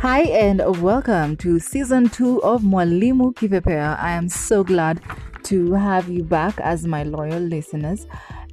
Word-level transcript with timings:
Hi 0.00 0.20
and 0.20 0.80
welcome 0.80 1.36
to 1.38 1.58
season 1.58 2.08
two 2.08 2.40
of 2.44 2.62
Mwalimu 2.62 3.34
Kipepeo. 3.34 3.98
I 4.00 4.12
am 4.12 4.28
so 4.28 4.62
glad 4.62 5.00
to 5.42 5.72
have 5.72 6.08
you 6.08 6.22
back 6.22 6.60
as 6.60 6.86
my 6.86 7.02
loyal 7.02 7.40
listeners. 7.40 8.06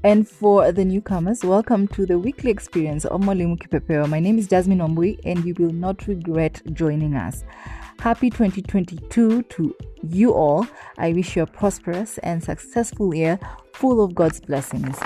And 0.04 0.28
for 0.28 0.72
the 0.72 0.84
newcomers, 0.84 1.44
welcome 1.44 1.88
to 1.90 2.08
the 2.08 2.18
weekly 2.18 2.50
experience 2.50 3.06
of 3.06 3.22
Mwalimu 3.22 3.60
Kipepeo. 3.60 4.10
My 4.10 4.20
name 4.20 4.40
is 4.40 4.48
Jasmine 4.48 4.80
Ombui, 4.80 5.20
and 5.24 5.46
you 5.46 5.54
will 5.60 5.72
not 5.72 6.08
regret 6.08 6.64
joining 6.74 7.14
us. 7.14 7.44
Happy 8.00 8.32
2022 8.32 9.44
to 9.44 9.76
you 10.02 10.34
all. 10.34 10.66
I 10.98 11.14
wish 11.14 11.36
you 11.36 11.44
a 11.44 11.46
prosperous 11.46 12.18
and 12.20 12.44
successful 12.44 13.14
year 13.14 13.40
full 13.72 14.04
of 14.04 14.16
God's 14.16 14.40
blessings. 14.40 14.98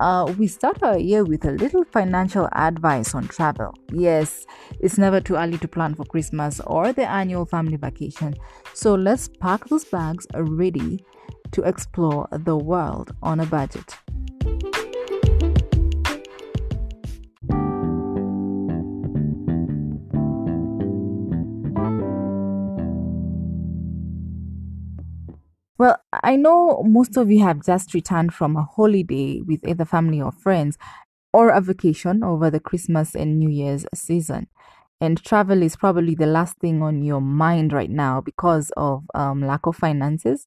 Uh, 0.00 0.32
we 0.38 0.46
start 0.48 0.82
our 0.82 0.98
year 0.98 1.24
with 1.24 1.44
a 1.44 1.52
little 1.52 1.84
financial 1.84 2.48
advice 2.52 3.14
on 3.14 3.28
travel. 3.28 3.72
Yes, 3.92 4.44
it's 4.80 4.98
never 4.98 5.20
too 5.20 5.36
early 5.36 5.56
to 5.58 5.68
plan 5.68 5.94
for 5.94 6.04
Christmas 6.04 6.60
or 6.66 6.92
the 6.92 7.08
annual 7.08 7.46
family 7.46 7.76
vacation. 7.76 8.34
So 8.72 8.94
let's 8.94 9.28
pack 9.28 9.68
those 9.68 9.84
bags 9.84 10.26
ready 10.34 11.04
to 11.52 11.62
explore 11.62 12.26
the 12.32 12.56
world 12.56 13.14
on 13.22 13.38
a 13.38 13.46
budget. 13.46 13.96
I 26.24 26.36
know 26.36 26.82
most 26.86 27.18
of 27.18 27.30
you 27.30 27.42
have 27.44 27.62
just 27.62 27.92
returned 27.92 28.32
from 28.32 28.56
a 28.56 28.62
holiday 28.62 29.42
with 29.42 29.60
either 29.68 29.84
family 29.84 30.22
or 30.22 30.32
friends 30.32 30.78
or 31.34 31.50
a 31.50 31.60
vacation 31.60 32.24
over 32.24 32.50
the 32.50 32.60
Christmas 32.60 33.14
and 33.14 33.38
New 33.38 33.50
Year's 33.50 33.84
season. 33.94 34.46
And 35.02 35.22
travel 35.22 35.62
is 35.62 35.76
probably 35.76 36.14
the 36.14 36.24
last 36.24 36.56
thing 36.60 36.82
on 36.82 37.02
your 37.02 37.20
mind 37.20 37.74
right 37.74 37.90
now 37.90 38.22
because 38.22 38.72
of 38.74 39.04
um, 39.14 39.42
lack 39.42 39.66
of 39.66 39.76
finances. 39.76 40.46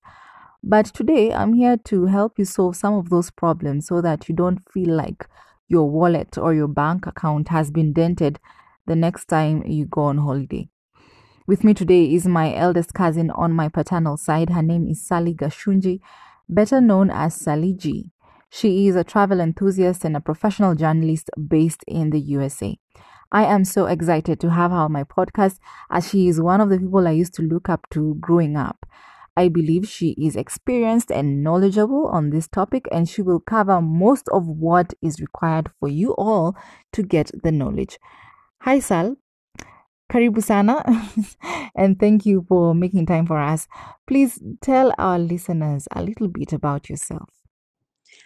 But 0.63 0.87
today, 0.87 1.31
I'm 1.31 1.53
here 1.53 1.77
to 1.85 2.05
help 2.07 2.39
you 2.39 2.45
solve 2.45 2.75
some 2.75 2.95
of 2.95 3.11
those 3.11 3.29
problems 3.29 3.85
so 3.85 4.01
that 4.01 4.27
you 4.27 4.33
don't 4.33 4.67
feel 4.71 4.89
like 4.89 5.27
your 5.67 5.87
wallet 5.87 6.39
or 6.39 6.55
your 6.55 6.67
bank 6.67 7.05
account 7.05 7.49
has 7.49 7.69
been 7.69 7.93
dented 7.93 8.39
the 8.87 8.95
next 8.95 9.25
time 9.25 9.63
you 9.67 9.85
go 9.85 10.01
on 10.05 10.17
holiday. 10.17 10.69
With 11.47 11.63
me 11.63 11.73
today 11.73 12.13
is 12.13 12.27
my 12.27 12.53
eldest 12.53 12.93
cousin 12.93 13.31
on 13.31 13.53
my 13.53 13.69
paternal 13.69 14.17
side. 14.17 14.49
Her 14.49 14.61
name 14.61 14.85
is 14.85 15.01
Sally 15.01 15.33
Gachunji, 15.33 16.01
better 16.49 16.81
known 16.81 17.09
as 17.09 17.35
Sally 17.35 17.73
G. 17.73 18.11
She 18.49 18.89
is 18.89 18.97
a 18.97 19.05
travel 19.05 19.39
enthusiast 19.39 20.03
and 20.03 20.17
a 20.17 20.19
professional 20.19 20.75
journalist 20.75 21.29
based 21.47 21.85
in 21.87 22.09
the 22.09 22.19
USA. 22.19 22.77
I 23.31 23.45
am 23.45 23.63
so 23.63 23.85
excited 23.85 24.41
to 24.41 24.51
have 24.51 24.71
her 24.71 24.77
on 24.77 24.91
my 24.91 25.05
podcast 25.05 25.59
as 25.89 26.09
she 26.09 26.27
is 26.27 26.41
one 26.41 26.59
of 26.59 26.67
the 26.69 26.79
people 26.79 27.07
I 27.07 27.11
used 27.11 27.35
to 27.35 27.43
look 27.43 27.69
up 27.69 27.87
to 27.91 28.15
growing 28.19 28.57
up. 28.57 28.85
I 29.37 29.47
believe 29.47 29.87
she 29.87 30.17
is 30.21 30.35
experienced 30.35 31.11
and 31.11 31.45
knowledgeable 31.45 32.07
on 32.07 32.29
this 32.29 32.49
topic, 32.49 32.89
and 32.91 33.07
she 33.07 33.21
will 33.21 33.39
cover 33.39 33.79
most 33.79 34.27
of 34.33 34.45
what 34.45 34.93
is 35.01 35.21
required 35.21 35.71
for 35.79 35.87
you 35.87 36.11
all 36.15 36.57
to 36.91 37.03
get 37.03 37.31
the 37.41 37.53
knowledge. 37.53 37.99
Hi, 38.63 38.79
Sal. 38.79 39.15
Karibu 40.09 40.41
sana 40.41 40.83
and 41.75 41.99
thank 41.99 42.25
you 42.25 42.45
for 42.47 42.73
making 42.73 43.05
time 43.05 43.25
for 43.27 43.39
us. 43.39 43.67
Please 44.07 44.39
tell 44.61 44.93
our 44.97 45.19
listeners 45.19 45.87
a 45.91 46.01
little 46.01 46.29
bit 46.29 46.53
about 46.53 46.89
yourself. 46.89 47.29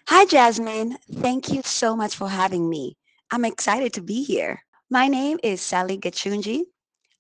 Hi, 0.08 0.26
Jasmine. 0.26 0.98
Thank 1.12 1.50
you 1.50 1.62
so 1.64 1.96
much 1.96 2.16
for 2.16 2.30
having 2.30 2.70
me. 2.70 2.98
I'm 3.32 3.46
excited 3.46 3.94
to 3.94 4.02
be 4.02 4.24
here. 4.24 4.62
My 4.90 5.08
name 5.08 5.40
is 5.44 5.62
Sally 5.62 5.98
Gachunji. 5.98 6.64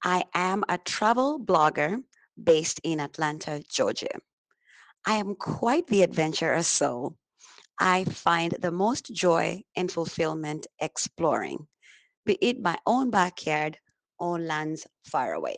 I 0.04 0.26
am 0.34 0.64
a 0.70 0.78
travel 0.78 1.40
blogger 1.40 2.04
based 2.42 2.82
in 2.84 3.00
Atlanta, 3.00 3.64
Georgia. 3.70 4.20
I 5.06 5.16
am 5.16 5.36
quite 5.36 5.88
the 5.88 6.04
adventurous 6.04 6.68
soul. 6.68 7.16
I 7.80 8.04
find 8.04 8.56
the 8.60 8.72
most 8.72 9.12
joy 9.12 9.64
and 9.76 9.92
fulfillment 9.92 10.68
exploring, 10.80 11.68
be 12.26 12.38
it 12.42 12.62
my 12.62 12.78
own 12.86 13.10
backyard 13.10 13.78
on 14.22 14.48
lands 14.48 14.88
far 15.04 15.34
away. 15.34 15.58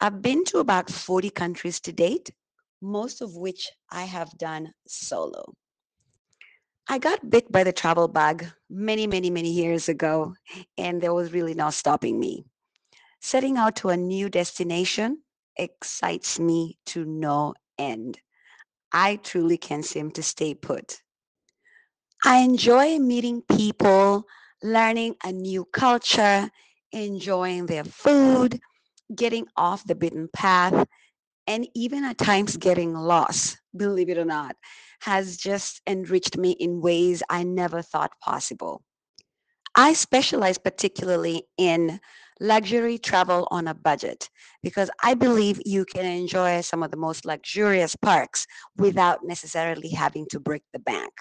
I've 0.00 0.22
been 0.22 0.44
to 0.46 0.58
about 0.58 0.90
40 0.90 1.30
countries 1.30 1.80
to 1.80 1.92
date, 1.92 2.30
most 2.80 3.22
of 3.22 3.36
which 3.36 3.70
I 3.90 4.04
have 4.04 4.36
done 4.38 4.74
solo. 4.86 5.54
I 6.88 6.98
got 6.98 7.30
bit 7.30 7.50
by 7.50 7.64
the 7.64 7.72
travel 7.72 8.08
bug 8.08 8.44
many, 8.68 9.06
many, 9.06 9.30
many 9.30 9.50
years 9.50 9.88
ago, 9.88 10.34
and 10.76 11.00
there 11.00 11.14
was 11.14 11.32
really 11.32 11.54
no 11.54 11.70
stopping 11.70 12.20
me. 12.20 12.44
Setting 13.20 13.56
out 13.56 13.76
to 13.76 13.88
a 13.90 13.96
new 13.96 14.28
destination 14.28 15.22
excites 15.56 16.38
me 16.40 16.78
to 16.86 17.04
no 17.04 17.54
end. 17.78 18.20
I 18.92 19.16
truly 19.16 19.58
can't 19.58 19.84
seem 19.84 20.10
to 20.12 20.22
stay 20.22 20.54
put. 20.54 21.02
I 22.24 22.38
enjoy 22.38 22.98
meeting 22.98 23.42
people, 23.42 24.24
learning 24.62 25.16
a 25.24 25.32
new 25.32 25.64
culture, 25.64 26.50
enjoying 26.92 27.66
their 27.66 27.84
food, 27.84 28.60
getting 29.14 29.46
off 29.56 29.84
the 29.84 29.94
beaten 29.94 30.28
path, 30.32 30.86
and 31.46 31.66
even 31.74 32.04
at 32.04 32.18
times 32.18 32.56
getting 32.56 32.94
lost, 32.94 33.60
believe 33.76 34.08
it 34.08 34.18
or 34.18 34.24
not, 34.24 34.56
has 35.00 35.36
just 35.36 35.80
enriched 35.86 36.36
me 36.36 36.52
in 36.52 36.80
ways 36.80 37.22
I 37.28 37.42
never 37.42 37.82
thought 37.82 38.12
possible. 38.20 38.82
I 39.74 39.94
specialize 39.94 40.58
particularly 40.58 41.44
in 41.56 41.98
luxury 42.40 42.98
travel 42.98 43.48
on 43.50 43.68
a 43.68 43.74
budget 43.74 44.28
because 44.62 44.90
I 45.02 45.14
believe 45.14 45.60
you 45.64 45.84
can 45.84 46.04
enjoy 46.04 46.60
some 46.60 46.82
of 46.82 46.90
the 46.90 46.96
most 46.96 47.24
luxurious 47.24 47.96
parks 47.96 48.46
without 48.76 49.24
necessarily 49.24 49.88
having 49.90 50.26
to 50.30 50.40
break 50.40 50.62
the 50.72 50.78
bank. 50.78 51.12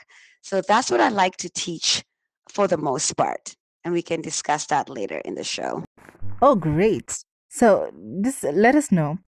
So 0.42 0.62
that's 0.62 0.92
what 0.92 1.00
I 1.02 1.10
like 1.10 1.38
to 1.38 1.50
teach 1.50 2.04
for 2.50 2.68
the 2.68 2.78
most 2.78 3.16
part 3.16 3.56
and 3.84 3.94
we 3.94 4.02
can 4.02 4.22
discuss 4.22 4.66
that 4.68 4.90
later 4.90 5.18
in 5.19 5.36
the 5.36 5.44
show. 5.44 5.84
Oh, 6.42 6.56
great. 6.56 7.24
So, 7.50 7.92
just 8.22 8.44
let 8.44 8.75
us 8.75 8.92
know 8.92 9.19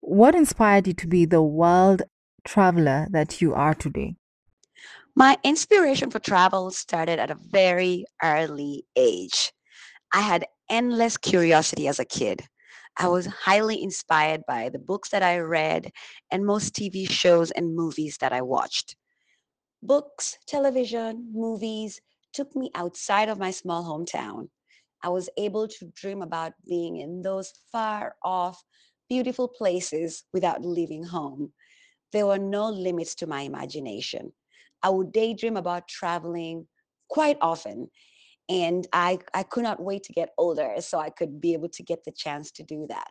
what 0.00 0.34
inspired 0.34 0.86
you 0.86 0.92
to 0.94 1.06
be 1.06 1.24
the 1.24 1.42
world 1.42 2.02
traveler 2.44 3.06
that 3.10 3.40
you 3.40 3.54
are 3.54 3.74
today? 3.74 4.16
My 5.16 5.38
inspiration 5.42 6.10
for 6.10 6.18
travel 6.18 6.70
started 6.70 7.18
at 7.18 7.30
a 7.30 7.36
very 7.36 8.04
early 8.22 8.84
age. 8.96 9.52
I 10.12 10.20
had 10.20 10.46
endless 10.68 11.16
curiosity 11.16 11.88
as 11.88 11.98
a 11.98 12.04
kid. 12.04 12.42
I 12.96 13.08
was 13.08 13.26
highly 13.26 13.82
inspired 13.82 14.42
by 14.46 14.68
the 14.68 14.78
books 14.78 15.10
that 15.10 15.22
I 15.22 15.38
read 15.38 15.90
and 16.30 16.46
most 16.46 16.74
TV 16.74 17.08
shows 17.10 17.50
and 17.50 17.74
movies 17.74 18.18
that 18.18 18.32
I 18.32 18.42
watched. 18.42 18.96
Books, 19.82 20.38
television, 20.46 21.30
movies, 21.32 22.00
took 22.34 22.54
me 22.54 22.70
outside 22.74 23.28
of 23.28 23.38
my 23.38 23.50
small 23.50 23.84
hometown. 23.84 24.48
I 25.02 25.08
was 25.08 25.28
able 25.36 25.68
to 25.68 25.92
dream 25.94 26.22
about 26.22 26.52
being 26.66 26.96
in 26.96 27.22
those 27.22 27.52
far 27.70 28.16
off, 28.22 28.62
beautiful 29.08 29.48
places 29.48 30.24
without 30.32 30.64
leaving 30.64 31.04
home. 31.04 31.52
There 32.12 32.26
were 32.26 32.38
no 32.38 32.70
limits 32.70 33.14
to 33.16 33.26
my 33.26 33.42
imagination. 33.42 34.32
I 34.82 34.90
would 34.90 35.12
daydream 35.12 35.56
about 35.56 35.88
traveling 35.88 36.66
quite 37.08 37.38
often. 37.40 37.90
And 38.48 38.86
I, 38.92 39.18
I 39.32 39.42
could 39.42 39.62
not 39.62 39.82
wait 39.82 40.02
to 40.04 40.12
get 40.12 40.30
older 40.36 40.74
so 40.80 40.98
I 40.98 41.10
could 41.10 41.40
be 41.40 41.54
able 41.54 41.70
to 41.70 41.82
get 41.82 42.04
the 42.04 42.12
chance 42.12 42.50
to 42.52 42.62
do 42.62 42.86
that. 42.88 43.08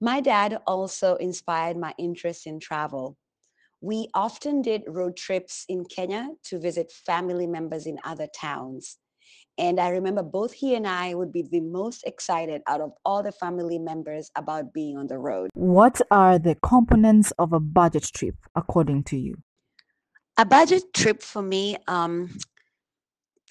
My 0.00 0.20
dad 0.20 0.58
also 0.66 1.14
inspired 1.16 1.76
my 1.76 1.94
interest 1.98 2.46
in 2.46 2.60
travel 2.60 3.16
we 3.86 4.08
often 4.14 4.62
did 4.62 4.82
road 4.88 5.16
trips 5.16 5.64
in 5.68 5.84
Kenya 5.84 6.30
to 6.42 6.58
visit 6.58 6.90
family 6.90 7.46
members 7.46 7.86
in 7.86 7.98
other 8.02 8.26
towns. 8.34 8.98
And 9.58 9.78
I 9.78 9.90
remember 9.90 10.24
both 10.24 10.52
he 10.52 10.74
and 10.74 10.88
I 10.88 11.14
would 11.14 11.32
be 11.32 11.42
the 11.42 11.60
most 11.60 12.02
excited 12.04 12.62
out 12.66 12.80
of 12.80 12.90
all 13.04 13.22
the 13.22 13.30
family 13.30 13.78
members 13.78 14.28
about 14.34 14.74
being 14.74 14.98
on 14.98 15.06
the 15.06 15.18
road. 15.18 15.50
What 15.54 16.00
are 16.10 16.36
the 16.36 16.56
components 16.56 17.32
of 17.38 17.52
a 17.52 17.60
budget 17.60 18.10
trip, 18.12 18.34
according 18.56 19.04
to 19.04 19.16
you? 19.16 19.36
A 20.36 20.44
budget 20.44 20.92
trip 20.92 21.22
for 21.22 21.40
me 21.40 21.76
um, 21.86 22.36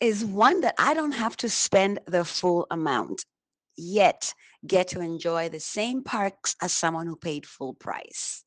is 0.01 0.25
one 0.25 0.59
that 0.61 0.75
I 0.77 0.93
don't 0.93 1.13
have 1.13 1.38
to 1.38 1.49
spend 1.49 1.99
the 2.07 2.25
full 2.25 2.67
amount, 2.69 3.23
yet 3.77 4.33
get 4.67 4.89
to 4.89 4.99
enjoy 4.99 5.47
the 5.47 5.61
same 5.61 6.03
parks 6.03 6.57
as 6.61 6.73
someone 6.73 7.07
who 7.07 7.15
paid 7.15 7.45
full 7.45 7.73
price. 7.73 8.44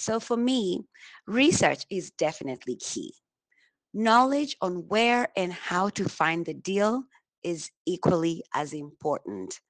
So 0.00 0.18
for 0.18 0.38
me, 0.38 0.86
research 1.26 1.84
is 1.90 2.10
definitely 2.12 2.76
key. 2.76 3.12
Knowledge 3.92 4.56
on 4.62 4.88
where 4.88 5.28
and 5.36 5.52
how 5.52 5.90
to 5.90 6.08
find 6.08 6.46
the 6.46 6.54
deal 6.54 7.04
is 7.42 7.70
equally 7.86 8.42
as 8.54 8.72
important. 8.72 9.60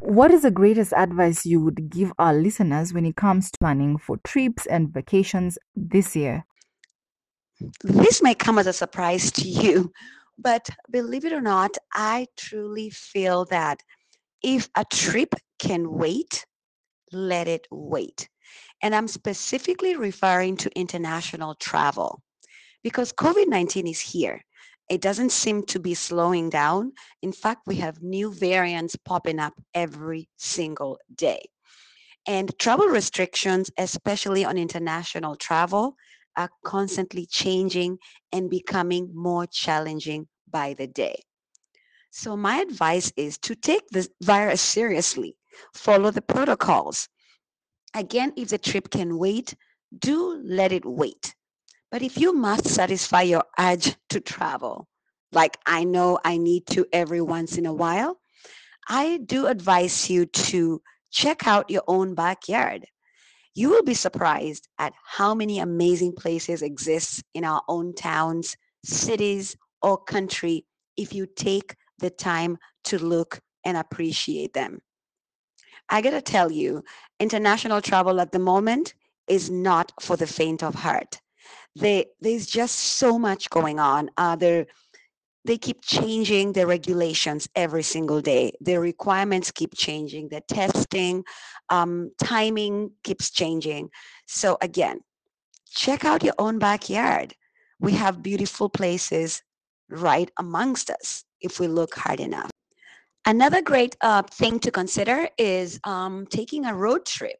What 0.00 0.30
is 0.30 0.42
the 0.42 0.50
greatest 0.50 0.92
advice 0.92 1.46
you 1.46 1.62
would 1.62 1.88
give 1.88 2.12
our 2.18 2.34
listeners 2.34 2.92
when 2.92 3.06
it 3.06 3.16
comes 3.16 3.50
to 3.50 3.58
planning 3.58 3.96
for 3.96 4.18
trips 4.18 4.66
and 4.66 4.92
vacations 4.92 5.56
this 5.74 6.14
year? 6.14 6.44
This 7.82 8.20
may 8.20 8.34
come 8.34 8.58
as 8.58 8.66
a 8.66 8.74
surprise 8.74 9.32
to 9.32 9.48
you, 9.48 9.90
but 10.36 10.68
believe 10.90 11.24
it 11.24 11.32
or 11.32 11.40
not, 11.40 11.78
I 11.94 12.26
truly 12.36 12.90
feel 12.90 13.46
that 13.46 13.80
if 14.42 14.68
a 14.76 14.84
trip 14.84 15.34
can 15.58 15.92
wait, 15.92 16.44
let 17.10 17.48
it 17.48 17.66
wait. 17.70 18.28
And 18.82 18.94
I'm 18.94 19.08
specifically 19.08 19.96
referring 19.96 20.56
to 20.58 20.78
international 20.78 21.54
travel 21.54 22.22
because 22.82 23.12
COVID 23.12 23.48
19 23.48 23.86
is 23.86 24.00
here. 24.00 24.42
It 24.90 25.00
doesn't 25.00 25.30
seem 25.30 25.64
to 25.66 25.78
be 25.78 25.94
slowing 25.94 26.50
down. 26.50 26.92
In 27.22 27.32
fact, 27.32 27.62
we 27.66 27.76
have 27.76 28.02
new 28.02 28.32
variants 28.32 28.96
popping 28.96 29.38
up 29.38 29.54
every 29.72 30.28
single 30.36 30.98
day. 31.14 31.46
And 32.26 32.52
travel 32.58 32.86
restrictions, 32.86 33.70
especially 33.78 34.44
on 34.44 34.58
international 34.58 35.36
travel, 35.36 35.96
are 36.36 36.50
constantly 36.64 37.26
changing 37.26 37.98
and 38.32 38.50
becoming 38.50 39.10
more 39.14 39.46
challenging 39.46 40.28
by 40.50 40.74
the 40.74 40.86
day. 40.86 41.22
So, 42.10 42.36
my 42.36 42.56
advice 42.58 43.12
is 43.16 43.38
to 43.38 43.54
take 43.54 43.88
this 43.88 44.08
virus 44.22 44.60
seriously, 44.60 45.36
follow 45.74 46.10
the 46.10 46.22
protocols. 46.22 47.08
Again, 47.94 48.32
if 48.36 48.48
the 48.48 48.58
trip 48.58 48.90
can 48.90 49.18
wait, 49.18 49.54
do 49.98 50.40
let 50.44 50.72
it 50.72 50.84
wait. 50.84 51.34
But 51.90 52.02
if 52.02 52.16
you 52.16 52.32
must 52.32 52.66
satisfy 52.66 53.22
your 53.22 53.44
urge 53.58 53.96
to 54.08 54.20
travel, 54.20 54.88
like 55.30 55.58
I 55.66 55.84
know 55.84 56.18
I 56.24 56.38
need 56.38 56.66
to 56.68 56.86
every 56.92 57.20
once 57.20 57.58
in 57.58 57.66
a 57.66 57.74
while, 57.74 58.18
I 58.88 59.18
do 59.18 59.46
advise 59.46 60.08
you 60.08 60.26
to 60.26 60.80
check 61.10 61.46
out 61.46 61.70
your 61.70 61.82
own 61.86 62.14
backyard. 62.14 62.86
You 63.54 63.68
will 63.68 63.82
be 63.82 63.94
surprised 63.94 64.68
at 64.78 64.94
how 65.04 65.34
many 65.34 65.58
amazing 65.58 66.14
places 66.14 66.62
exist 66.62 67.22
in 67.34 67.44
our 67.44 67.62
own 67.68 67.94
towns, 67.94 68.56
cities, 68.84 69.56
or 69.82 69.98
country 69.98 70.64
if 70.96 71.12
you 71.12 71.26
take 71.26 71.76
the 71.98 72.10
time 72.10 72.56
to 72.84 72.98
look 72.98 73.40
and 73.64 73.76
appreciate 73.76 74.54
them. 74.54 74.80
I 75.92 76.00
gotta 76.00 76.22
tell 76.22 76.50
you, 76.50 76.82
international 77.20 77.82
travel 77.82 78.18
at 78.18 78.32
the 78.32 78.38
moment 78.38 78.94
is 79.28 79.50
not 79.50 79.92
for 80.00 80.16
the 80.16 80.26
faint 80.26 80.62
of 80.62 80.74
heart. 80.74 81.20
They, 81.76 82.06
there's 82.18 82.46
just 82.46 82.74
so 82.74 83.18
much 83.18 83.50
going 83.50 83.78
on. 83.78 84.10
Uh, 84.16 84.36
they 84.36 85.58
keep 85.58 85.82
changing 85.82 86.54
the 86.54 86.66
regulations 86.66 87.46
every 87.54 87.82
single 87.82 88.22
day. 88.22 88.52
The 88.62 88.80
requirements 88.80 89.50
keep 89.50 89.74
changing. 89.76 90.30
The 90.30 90.40
testing, 90.40 91.24
um, 91.68 92.10
timing 92.22 92.92
keeps 93.04 93.30
changing. 93.30 93.90
So 94.26 94.56
again, 94.62 95.00
check 95.74 96.06
out 96.06 96.22
your 96.22 96.34
own 96.38 96.58
backyard. 96.58 97.34
We 97.80 97.92
have 97.92 98.22
beautiful 98.22 98.70
places 98.70 99.42
right 99.90 100.30
amongst 100.38 100.88
us 100.88 101.24
if 101.42 101.60
we 101.60 101.68
look 101.68 101.94
hard 101.96 102.20
enough. 102.20 102.50
Another 103.24 103.62
great 103.62 103.96
uh, 104.00 104.22
thing 104.22 104.58
to 104.60 104.70
consider 104.72 105.28
is 105.38 105.78
um, 105.84 106.26
taking 106.26 106.64
a 106.64 106.74
road 106.74 107.06
trip. 107.06 107.38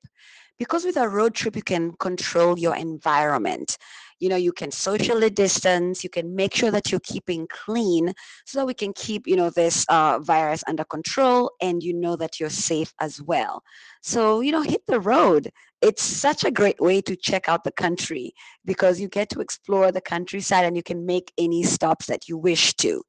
Because 0.59 0.85
with 0.85 0.97
a 0.97 1.09
road 1.09 1.35
trip, 1.35 1.57
you 1.57 1.63
can 1.63 1.93
control 1.99 2.57
your 2.57 2.77
environment. 2.77 3.79
You 4.21 4.29
know 4.29 4.37
you 4.37 4.53
can 4.53 4.71
socially 4.71 5.31
distance 5.31 6.05
you 6.05 6.11
can 6.11 6.37
make 6.37 6.55
sure 6.55 6.71
that 6.71 6.93
you're 6.93 7.01
keeping 7.01 7.49
clean 7.51 8.13
so 8.47 8.61
that 8.61 8.67
we 8.67 8.75
can 8.75 8.93
keep 8.93 9.27
you 9.27 9.35
know 9.35 9.51
this 9.51 9.85
uh, 9.89 10.21
virus 10.21 10.63
under 10.69 10.85
control 10.85 11.51
and 11.61 11.83
you 11.83 11.93
know 11.93 12.15
that 12.15 12.39
you're 12.39 12.49
safe 12.49 12.95
as 13.01 13.21
well. 13.21 13.65
So 14.01 14.41
you 14.41 14.53
know 14.53 14.63
hit 14.63 14.83
the 14.87 15.01
road. 15.01 15.51
It's 15.81 16.05
such 16.05 16.45
a 16.45 16.53
great 16.53 16.81
way 16.81 17.01
to 17.01 17.17
check 17.17 17.49
out 17.49 17.65
the 17.65 17.73
country 17.73 18.33
because 18.65 19.01
you 19.01 19.09
get 19.09 19.29
to 19.31 19.41
explore 19.41 19.91
the 19.91 20.01
countryside 20.01 20.65
and 20.65 20.77
you 20.77 20.85
can 20.85 21.05
make 21.05 21.33
any 21.37 21.65
stops 21.65 22.07
that 22.07 22.29
you 22.29 22.39
wish 22.39 22.75
to 22.75 23.03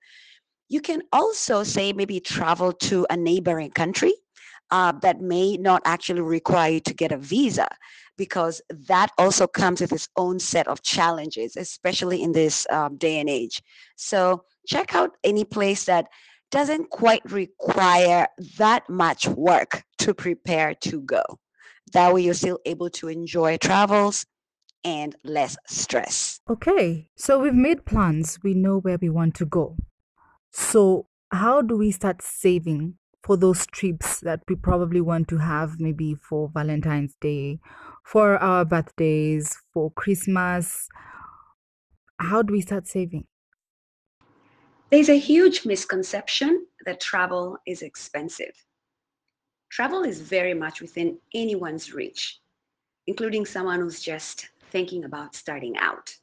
you 0.73 0.81
can 0.81 1.03
also 1.11 1.63
say 1.63 1.93
maybe 1.93 2.19
travel 2.19 2.73
to 2.73 3.05
a 3.11 3.15
neighboring 3.15 3.69
country 3.69 4.13
uh, 4.71 4.91
that 5.03 5.21
may 5.21 5.55
not 5.55 5.83
actually 5.85 6.21
require 6.21 6.71
you 6.71 6.79
to 6.79 6.95
get 6.95 7.11
a 7.11 7.17
visa 7.17 7.67
because 8.17 8.59
that 8.69 9.11
also 9.19 9.45
comes 9.45 9.81
with 9.81 9.91
its 9.91 10.09
own 10.17 10.39
set 10.39 10.67
of 10.67 10.81
challenges, 10.81 11.55
especially 11.55 12.23
in 12.23 12.31
this 12.31 12.65
um, 12.71 12.97
day 12.97 13.19
and 13.19 13.29
age. 13.29 13.61
So 13.97 14.45
check 14.67 14.95
out 14.95 15.11
any 15.23 15.45
place 15.45 15.85
that 15.85 16.07
doesn't 16.49 16.89
quite 16.89 17.23
require 17.31 18.27
that 18.57 18.89
much 18.89 19.27
work 19.27 19.83
to 19.99 20.15
prepare 20.15 20.73
to 20.81 21.01
go. 21.01 21.21
That 21.91 22.11
way, 22.15 22.21
you're 22.21 22.33
still 22.33 22.59
able 22.65 22.89
to 22.91 23.09
enjoy 23.09 23.57
travels 23.57 24.25
and 24.83 25.15
less 25.23 25.55
stress. 25.67 26.39
Okay, 26.49 27.09
so 27.15 27.37
we've 27.37 27.53
made 27.53 27.85
plans, 27.85 28.39
we 28.43 28.55
know 28.55 28.79
where 28.79 28.97
we 28.99 29.09
want 29.09 29.35
to 29.35 29.45
go. 29.45 29.77
So, 30.53 31.07
how 31.31 31.61
do 31.61 31.75
we 31.75 31.91
start 31.91 32.21
saving 32.21 32.97
for 33.23 33.37
those 33.37 33.65
trips 33.67 34.19
that 34.19 34.41
we 34.49 34.55
probably 34.55 35.01
want 35.01 35.29
to 35.29 35.37
have 35.37 35.79
maybe 35.79 36.13
for 36.15 36.49
Valentine's 36.53 37.15
Day, 37.21 37.59
for 38.03 38.37
our 38.37 38.65
birthdays, 38.65 39.55
for 39.73 39.91
Christmas. 39.91 40.89
How 42.19 42.41
do 42.41 42.53
we 42.53 42.61
start 42.61 42.87
saving? 42.87 43.25
There's 44.91 45.09
a 45.09 45.17
huge 45.17 45.65
misconception 45.65 46.67
that 46.85 46.99
travel 46.99 47.57
is 47.65 47.81
expensive. 47.81 48.53
Travel 49.69 50.03
is 50.03 50.21
very 50.21 50.53
much 50.53 50.81
within 50.81 51.17
anyone's 51.33 51.93
reach, 51.93 52.39
including 53.07 53.45
someone 53.45 53.79
who's 53.79 54.01
just 54.01 54.49
thinking 54.69 55.05
about 55.05 55.35
starting 55.35 55.77
out. 55.77 56.15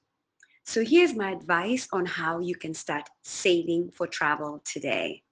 So 0.70 0.84
here's 0.84 1.16
my 1.16 1.32
advice 1.32 1.88
on 1.92 2.06
how 2.06 2.38
you 2.38 2.54
can 2.54 2.74
start 2.74 3.10
saving 3.24 3.90
for 3.90 4.06
travel 4.06 4.62
today. 4.64 5.24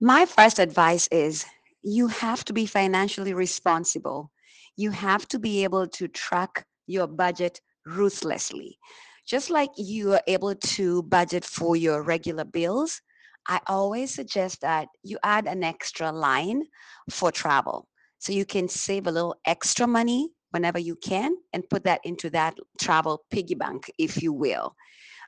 My 0.00 0.26
first 0.26 0.58
advice 0.58 1.06
is 1.12 1.46
you 1.84 2.08
have 2.08 2.44
to 2.46 2.52
be 2.52 2.66
financially 2.66 3.32
responsible. 3.32 4.32
You 4.76 4.90
have 4.90 5.28
to 5.28 5.38
be 5.38 5.62
able 5.62 5.86
to 5.86 6.08
track 6.08 6.66
your 6.88 7.06
budget 7.06 7.60
ruthlessly. 7.86 8.76
Just 9.24 9.50
like 9.50 9.70
you 9.76 10.14
are 10.14 10.22
able 10.26 10.56
to 10.56 11.04
budget 11.04 11.44
for 11.44 11.76
your 11.76 12.02
regular 12.02 12.44
bills, 12.44 13.02
I 13.46 13.60
always 13.68 14.12
suggest 14.12 14.62
that 14.62 14.88
you 15.04 15.18
add 15.22 15.46
an 15.46 15.62
extra 15.62 16.10
line 16.10 16.64
for 17.08 17.30
travel. 17.30 17.86
So 18.18 18.32
you 18.32 18.44
can 18.44 18.66
save 18.66 19.06
a 19.06 19.12
little 19.12 19.36
extra 19.46 19.86
money 19.86 20.30
whenever 20.50 20.78
you 20.78 20.96
can 20.96 21.36
and 21.52 21.68
put 21.68 21.84
that 21.84 22.00
into 22.04 22.30
that 22.30 22.56
travel 22.80 23.24
piggy 23.30 23.54
bank, 23.54 23.90
if 23.98 24.22
you 24.22 24.32
will. 24.32 24.74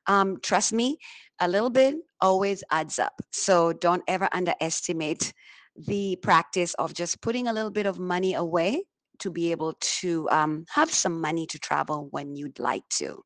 Um, 0.06 0.38
trust 0.42 0.72
me, 0.72 0.98
a 1.40 1.48
little 1.48 1.70
bit 1.70 1.96
always 2.20 2.64
adds 2.70 2.98
up. 2.98 3.20
So 3.32 3.72
don't 3.72 4.02
ever 4.08 4.28
underestimate 4.32 5.32
the 5.76 6.16
practice 6.22 6.74
of 6.74 6.94
just 6.94 7.20
putting 7.20 7.48
a 7.48 7.52
little 7.52 7.70
bit 7.70 7.86
of 7.86 7.98
money 7.98 8.34
away 8.34 8.84
to 9.20 9.30
be 9.30 9.52
able 9.52 9.74
to 9.80 10.28
um, 10.30 10.64
have 10.68 10.90
some 10.90 11.20
money 11.20 11.46
to 11.46 11.58
travel 11.58 12.08
when 12.10 12.34
you'd 12.34 12.58
like 12.58 12.88
to. 12.90 13.22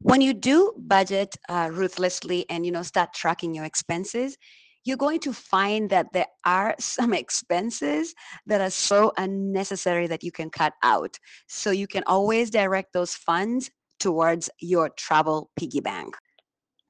When 0.00 0.20
you 0.20 0.32
do 0.32 0.74
budget 0.78 1.36
uh, 1.48 1.70
ruthlessly 1.72 2.46
and 2.48 2.64
you 2.64 2.70
know 2.70 2.82
start 2.82 3.12
tracking 3.12 3.54
your 3.54 3.64
expenses, 3.64 4.38
you're 4.88 4.96
going 4.96 5.20
to 5.20 5.34
find 5.34 5.90
that 5.90 6.10
there 6.14 6.26
are 6.46 6.74
some 6.80 7.12
expenses 7.12 8.14
that 8.46 8.62
are 8.62 8.70
so 8.70 9.12
unnecessary 9.18 10.06
that 10.06 10.24
you 10.24 10.32
can 10.32 10.48
cut 10.48 10.72
out. 10.82 11.18
So 11.46 11.70
you 11.70 11.86
can 11.86 12.02
always 12.06 12.50
direct 12.50 12.94
those 12.94 13.14
funds 13.14 13.70
towards 14.00 14.48
your 14.60 14.88
travel 14.90 15.50
piggy 15.56 15.80
bank. 15.80 16.16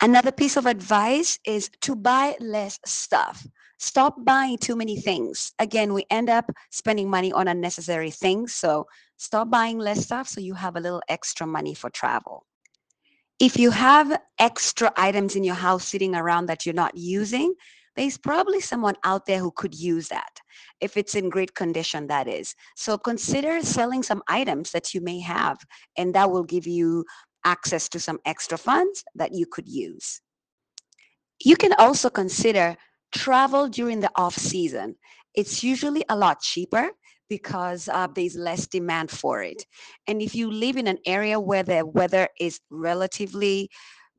Another 0.01 0.31
piece 0.31 0.57
of 0.57 0.67
advice 0.67 1.41
is 1.45 1.71
to 1.81 1.97
buy 1.97 2.37
less 2.39 2.79
stuff. 2.87 3.45
Stop 3.81 4.25
buying 4.25 4.59
too 4.59 4.77
many 4.77 4.97
things. 5.01 5.53
Again, 5.59 5.93
we 5.93 6.05
end 6.09 6.31
up 6.31 6.51
spending 6.71 7.11
money 7.11 7.33
on 7.33 7.49
unnecessary 7.49 8.13
things. 8.13 8.55
So 8.55 8.87
stop 9.17 9.51
buying 9.51 9.79
less 9.79 10.05
stuff 10.05 10.29
so 10.29 10.41
you 10.41 10.55
have 10.55 10.77
a 10.77 10.81
little 10.81 11.03
extra 11.09 11.47
money 11.47 11.75
for 11.75 11.91
travel. 11.91 12.47
If 13.41 13.57
you 13.57 13.71
have 13.71 14.21
extra 14.39 14.93
items 14.97 15.35
in 15.35 15.45
your 15.45 15.55
house 15.55 15.87
sitting 15.87 16.15
around 16.15 16.47
that 16.47 16.67
you're 16.67 16.75
not 16.75 16.97
using, 16.97 17.55
there's 17.97 18.19
probably 18.19 18.61
someone 18.61 18.95
out 19.05 19.27
there 19.27 19.39
who 19.39 19.51
could 19.51 19.75
use 19.75 20.09
that 20.09 20.41
if 20.81 20.97
it's 20.97 21.15
in 21.15 21.31
great 21.31 21.55
condition 21.55 22.07
that 22.07 22.29
is. 22.29 22.55
So 22.77 22.99
consider 22.99 23.61
selling 23.63 24.03
some 24.03 24.23
items 24.29 24.71
that 24.73 24.95
you 24.95 25.01
may 25.01 25.21
have 25.21 25.59
and 25.97 26.15
that 26.15 26.31
will 26.31 26.45
give 26.45 26.67
you 26.67 27.05
access 27.45 27.89
to 27.91 28.01
some 28.01 28.19
extra 28.25 28.59
funds 28.59 29.05
that 29.15 29.33
you 29.33 29.47
could 29.47 29.69
use. 29.69 30.21
You 31.45 31.57
can 31.57 31.73
also 31.75 32.11
consider 32.11 32.77
travel 33.13 33.69
during 33.69 34.01
the 34.01 34.11
off 34.17 34.35
season. 34.35 34.97
It's 35.35 35.63
usually 35.63 36.05
a 36.09 36.17
lot 36.17 36.41
cheaper 36.41 36.91
because 37.29 37.89
uh, 37.89 38.09
there's 38.15 38.37
less 38.37 38.67
demand 38.67 39.11
for 39.11 39.43
it. 39.43 39.65
And 40.07 40.23
if 40.23 40.35
you 40.35 40.51
live 40.51 40.77
in 40.77 40.87
an 40.87 40.99
area 41.07 41.39
where 41.39 41.63
the 41.63 41.85
weather 41.85 42.29
is 42.41 42.61
relatively 42.71 43.71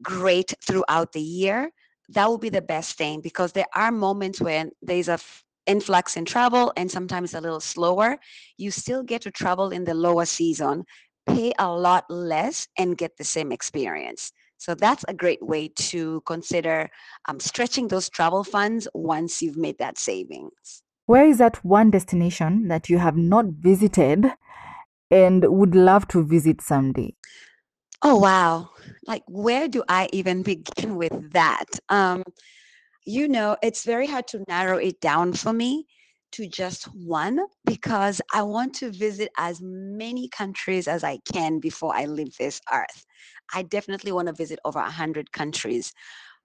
great 0.01 0.53
throughout 0.65 1.11
the 1.11 1.21
year 1.21 1.71
that 2.09 2.27
will 2.27 2.37
be 2.37 2.49
the 2.49 2.61
best 2.61 2.97
thing 2.97 3.21
because 3.21 3.51
there 3.53 3.67
are 3.75 3.91
moments 3.91 4.41
when 4.41 4.71
there's 4.81 5.09
a 5.09 5.13
f- 5.13 5.43
influx 5.65 6.17
in 6.17 6.25
travel 6.25 6.73
and 6.75 6.89
sometimes 6.89 7.33
a 7.33 7.41
little 7.41 7.59
slower 7.59 8.17
you 8.57 8.71
still 8.71 9.03
get 9.03 9.21
to 9.21 9.31
travel 9.31 9.69
in 9.69 9.83
the 9.83 9.93
lower 9.93 10.25
season 10.25 10.83
pay 11.27 11.51
a 11.59 11.71
lot 11.71 12.05
less 12.09 12.67
and 12.77 12.97
get 12.97 13.17
the 13.17 13.23
same 13.23 13.51
experience 13.51 14.31
So 14.59 14.75
that's 14.75 15.05
a 15.07 15.13
great 15.13 15.41
way 15.41 15.71
to 15.89 16.21
consider 16.25 16.89
um, 17.29 17.39
stretching 17.39 17.87
those 17.87 18.09
travel 18.09 18.43
funds 18.43 18.89
once 18.93 19.41
you've 19.41 19.55
made 19.55 19.77
that 19.79 19.97
savings. 19.97 20.83
Where 21.05 21.25
is 21.25 21.37
that 21.37 21.63
one 21.63 21.91
destination 21.91 22.67
that 22.67 22.89
you 22.89 22.97
have 22.99 23.15
not 23.15 23.45
visited 23.45 24.33
and 25.09 25.45
would 25.47 25.75
love 25.75 26.07
to 26.09 26.23
visit 26.23 26.61
someday? 26.61 27.15
Oh, 28.01 28.17
wow. 28.17 28.69
Like, 29.07 29.23
where 29.27 29.67
do 29.67 29.83
I 29.89 30.07
even 30.13 30.41
begin 30.43 30.95
with 30.95 31.31
that? 31.33 31.65
Um, 31.89 32.23
you 33.05 33.27
know, 33.27 33.57
it's 33.63 33.85
very 33.85 34.07
hard 34.07 34.27
to 34.29 34.43
narrow 34.47 34.77
it 34.77 35.01
down 35.01 35.33
for 35.33 35.53
me 35.53 35.87
to 36.33 36.47
just 36.47 36.85
one 36.85 37.39
because 37.65 38.21
I 38.33 38.43
want 38.43 38.75
to 38.75 38.91
visit 38.91 39.31
as 39.37 39.59
many 39.63 40.29
countries 40.29 40.87
as 40.87 41.03
I 41.03 41.19
can 41.31 41.59
before 41.59 41.95
I 41.95 42.05
leave 42.05 42.37
this 42.37 42.61
earth. 42.73 43.05
I 43.53 43.63
definitely 43.63 44.11
want 44.11 44.27
to 44.27 44.33
visit 44.33 44.59
over 44.65 44.79
100 44.79 45.31
countries. 45.31 45.93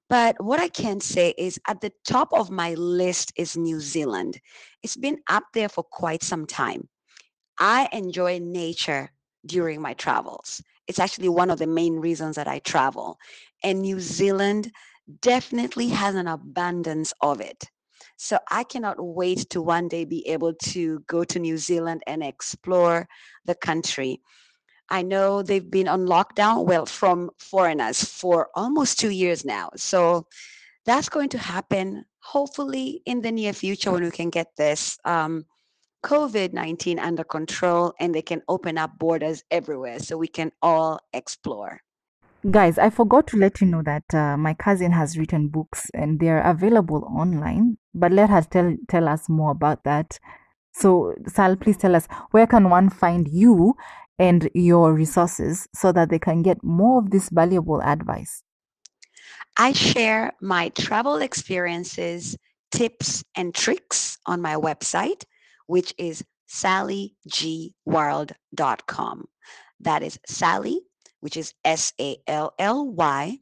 But 0.09 0.37
what 0.45 0.61
I 0.61 0.69
can 0.69 1.01
say 1.01 1.35
is 1.39 1.59
at 1.69 1.81
the 1.83 1.93
top 2.07 2.33
of 2.33 2.51
my 2.51 2.75
list 2.75 3.33
is 3.37 3.57
New 3.57 3.81
Zealand. 3.81 4.41
It's 4.83 4.97
been 4.97 5.19
up 5.29 5.45
there 5.55 5.69
for 5.69 5.85
quite 5.85 6.23
some 6.23 6.47
time. 6.47 6.89
I 7.59 7.89
enjoy 7.93 8.39
nature 8.41 9.11
during 9.47 9.81
my 9.83 9.95
travels. 9.95 10.63
It's 10.87 10.99
actually 10.99 11.29
one 11.29 11.51
of 11.51 11.59
the 11.59 11.67
main 11.67 11.97
reasons 11.97 12.37
that 12.37 12.49
I 12.49 12.59
travel. 12.61 13.19
And 13.63 13.83
New 13.83 14.01
Zealand 14.01 14.73
definitely 15.21 15.89
has 15.89 16.15
an 16.15 16.29
abundance 16.29 17.13
of 17.21 17.41
it. 17.41 17.65
So 18.17 18.39
I 18.51 18.65
cannot 18.65 18.97
wait 18.99 19.51
to 19.51 19.61
one 19.61 19.89
day 19.89 20.05
be 20.05 20.27
able 20.29 20.55
to 20.55 21.01
go 21.07 21.25
to 21.25 21.39
New 21.39 21.59
Zealand 21.59 22.03
and 22.07 22.23
explore 22.23 23.09
the 23.45 23.55
country. 23.55 24.21
I 24.91 25.03
know 25.03 25.43
they've 25.43 25.71
been 25.71 25.89
on 25.89 26.07
lockdown, 26.07 26.67
well, 26.67 26.87
from 26.87 27.31
foreigners 27.39 28.05
for 28.05 28.49
almost 28.55 29.01
two 29.01 29.11
years 29.11 29.45
now. 29.45 29.71
So 29.77 30.27
that's 30.85 31.09
going 31.09 31.31
to 31.31 31.39
happen 31.39 32.05
hopefully 32.21 33.03
in 33.07 33.21
the 33.21 33.33
near 33.33 33.53
future 33.53 33.91
when 33.91 34.05
we 34.05 34.11
can 34.11 34.31
get 34.31 34.49
this 34.57 34.99
um, 35.05 35.47
COVID 36.05 36.53
19 36.53 36.99
under 36.99 37.25
control 37.25 37.95
and 37.99 38.15
they 38.15 38.23
can 38.23 38.43
open 38.49 38.77
up 38.79 38.99
borders 38.99 39.43
everywhere 39.51 39.99
so 39.99 40.19
we 40.19 40.29
can 40.29 40.53
all 40.63 41.01
explore. 41.13 41.81
Guys, 42.51 42.77
I 42.77 42.91
forgot 42.91 43.27
to 43.29 43.39
let 43.39 43.63
you 43.63 43.67
know 43.67 43.83
that 43.83 44.05
uh, 44.13 44.37
my 44.37 44.53
cousin 44.53 44.93
has 44.93 45.17
written 45.17 45.49
books 45.49 45.91
and 45.95 46.21
they're 46.21 46.43
available 46.43 47.03
online. 47.05 47.79
But 47.95 48.13
let 48.13 48.29
her 48.29 48.43
tell 48.43 48.77
tell 48.87 49.09
us 49.09 49.31
more 49.31 49.53
about 49.53 49.85
that. 49.85 50.19
So, 50.73 51.15
Sal, 51.27 51.57
please 51.57 51.79
tell 51.79 51.97
us 51.97 52.07
where 52.33 52.47
can 52.47 52.69
one 52.69 52.91
find 52.91 53.27
you 53.29 53.75
and 54.19 54.51
your 54.55 54.93
resources 54.93 55.67
so 55.75 55.91
that 55.93 56.11
they 56.11 56.19
can 56.19 56.43
get 56.43 56.63
more 56.63 57.01
of 57.01 57.11
this 57.11 57.31
valuable 57.31 57.81
advice. 57.81 58.43
I 59.57 59.73
share 59.73 60.33
my 60.43 60.69
travel 60.71 61.17
experiences, 61.17 62.37
tips, 62.73 63.25
and 63.37 63.55
tricks 63.55 64.19
on 64.27 64.43
my 64.43 64.57
website, 64.57 65.23
which 65.67 65.95
is 65.99 66.25
sallygworld.com. 66.49 69.29
That 69.81 70.03
is 70.03 70.19
Sally, 70.27 70.81
which 71.21 71.37
is 71.37 71.53
S 71.65 71.93
A 72.01 72.17
L 72.27 72.55
L 72.59 72.87
Y, 72.87 73.39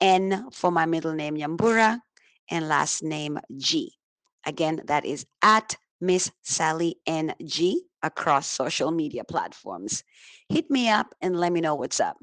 N 0.00 0.50
for 0.50 0.70
my 0.70 0.86
middle 0.86 1.12
name 1.12 1.36
Nyambura, 1.36 2.00
and 2.52 2.68
last 2.68 3.02
name 3.02 3.40
G. 3.56 3.94
Again, 4.46 4.82
that 4.84 5.04
is 5.04 5.26
at 5.42 5.76
Miss 6.00 6.30
Sally 6.42 6.96
NG 7.06 7.80
across 8.02 8.46
social 8.46 8.90
media 8.90 9.24
platforms. 9.24 10.04
Hit 10.48 10.70
me 10.70 10.88
up 10.88 11.14
and 11.22 11.40
let 11.40 11.52
me 11.52 11.60
know 11.60 11.74
what's 11.74 11.98
up. 11.98 12.16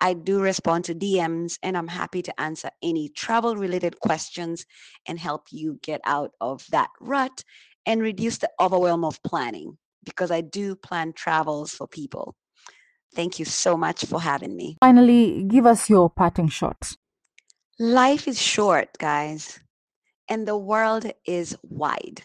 I 0.00 0.14
do 0.14 0.40
respond 0.40 0.84
to 0.86 0.94
DMs 0.94 1.58
and 1.62 1.76
I'm 1.76 1.88
happy 1.88 2.22
to 2.22 2.40
answer 2.40 2.70
any 2.82 3.08
travel 3.08 3.56
related 3.56 3.98
questions 4.00 4.66
and 5.06 5.18
help 5.18 5.46
you 5.50 5.78
get 5.82 6.00
out 6.04 6.32
of 6.40 6.64
that 6.70 6.90
rut 7.00 7.44
and 7.86 8.02
reduce 8.02 8.38
the 8.38 8.50
overwhelm 8.60 9.04
of 9.04 9.22
planning 9.22 9.78
because 10.04 10.30
I 10.30 10.40
do 10.40 10.76
plan 10.76 11.12
travels 11.12 11.72
for 11.72 11.86
people. 11.86 12.34
Thank 13.14 13.38
you 13.38 13.44
so 13.44 13.76
much 13.76 14.04
for 14.04 14.20
having 14.20 14.56
me. 14.56 14.76
Finally, 14.80 15.44
give 15.44 15.66
us 15.66 15.90
your 15.90 16.08
parting 16.10 16.48
shot. 16.48 16.96
Life 17.78 18.28
is 18.28 18.40
short, 18.40 18.88
guys, 18.98 19.58
and 20.32 20.48
the 20.48 20.56
world 20.56 21.04
is 21.26 21.54
wide. 21.62 22.22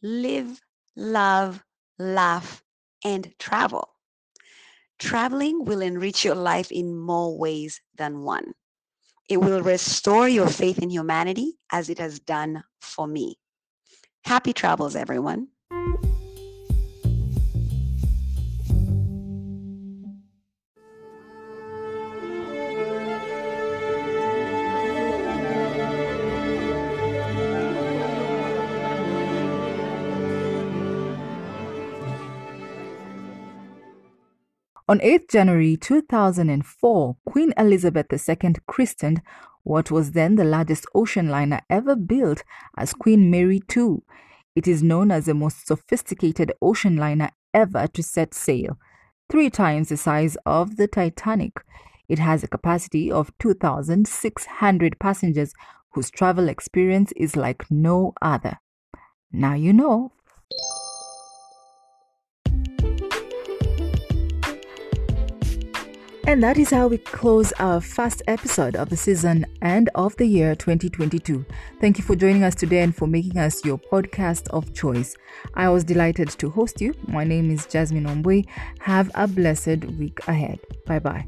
Live, 0.00 0.60
love, 0.94 1.64
laugh, 1.98 2.62
and 3.04 3.34
travel. 3.36 3.88
Traveling 5.00 5.64
will 5.64 5.80
enrich 5.82 6.24
your 6.24 6.36
life 6.36 6.70
in 6.70 6.96
more 6.96 7.36
ways 7.36 7.80
than 7.98 8.20
one. 8.22 8.52
It 9.28 9.38
will 9.38 9.60
restore 9.60 10.28
your 10.28 10.46
faith 10.46 10.78
in 10.78 10.90
humanity 10.90 11.58
as 11.72 11.90
it 11.90 11.98
has 11.98 12.20
done 12.20 12.62
for 12.80 13.08
me. 13.08 13.40
Happy 14.24 14.52
travels, 14.52 14.94
everyone. 14.94 15.48
On 34.92 34.98
8th 34.98 35.30
January 35.30 35.78
2004, 35.78 37.16
Queen 37.24 37.54
Elizabeth 37.56 38.12
II 38.12 38.56
christened 38.66 39.22
what 39.62 39.90
was 39.90 40.12
then 40.12 40.34
the 40.34 40.44
largest 40.44 40.84
ocean 40.94 41.30
liner 41.30 41.62
ever 41.70 41.96
built 41.96 42.44
as 42.76 42.92
Queen 42.92 43.30
Mary 43.30 43.62
II. 43.74 44.02
It 44.54 44.68
is 44.68 44.82
known 44.82 45.10
as 45.10 45.24
the 45.24 45.32
most 45.32 45.66
sophisticated 45.66 46.52
ocean 46.60 46.98
liner 46.98 47.30
ever 47.54 47.86
to 47.86 48.02
set 48.02 48.34
sail, 48.34 48.78
three 49.30 49.48
times 49.48 49.88
the 49.88 49.96
size 49.96 50.36
of 50.44 50.76
the 50.76 50.88
Titanic. 50.88 51.54
It 52.06 52.18
has 52.18 52.44
a 52.44 52.48
capacity 52.48 53.10
of 53.10 53.32
2,600 53.38 54.98
passengers 54.98 55.54
whose 55.92 56.10
travel 56.10 56.50
experience 56.50 57.12
is 57.16 57.34
like 57.34 57.70
no 57.70 58.12
other. 58.20 58.58
Now 59.32 59.54
you 59.54 59.72
know. 59.72 60.12
And 66.24 66.40
that 66.42 66.56
is 66.56 66.70
how 66.70 66.86
we 66.86 66.98
close 66.98 67.52
our 67.58 67.80
first 67.80 68.22
episode 68.28 68.76
of 68.76 68.88
the 68.90 68.96
season 68.96 69.44
and 69.60 69.90
of 69.96 70.16
the 70.16 70.24
year 70.24 70.54
2022. 70.54 71.44
Thank 71.80 71.98
you 71.98 72.04
for 72.04 72.14
joining 72.14 72.44
us 72.44 72.54
today 72.54 72.82
and 72.82 72.94
for 72.94 73.08
making 73.08 73.38
us 73.38 73.64
your 73.64 73.78
podcast 73.78 74.46
of 74.48 74.72
choice. 74.72 75.16
I 75.54 75.68
was 75.68 75.82
delighted 75.82 76.28
to 76.30 76.48
host 76.48 76.80
you. 76.80 76.94
My 77.08 77.24
name 77.24 77.50
is 77.50 77.66
Jasmine 77.66 78.04
Ombui. 78.06 78.46
Have 78.80 79.10
a 79.16 79.26
blessed 79.26 79.84
week 79.98 80.20
ahead. 80.28 80.60
Bye 80.86 81.00
bye. 81.00 81.26